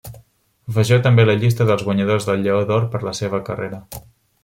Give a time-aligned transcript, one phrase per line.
[0.77, 3.85] Vegeu també la llista dels guanyadors del Lleó d'Or per la seva carrera.